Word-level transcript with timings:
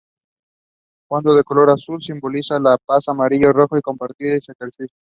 El 0.01 1.07
fondo 1.07 1.35
de 1.35 1.43
color 1.43 1.69
azul, 1.69 2.01
simboliza 2.01 2.59
la 2.59 2.75
paz 2.79 3.07
Amarillo 3.07 3.49
y 3.49 3.53
Rojo, 3.53 3.79
compartir 3.83 4.33
y 4.33 4.41
Sacrificio. 4.41 4.97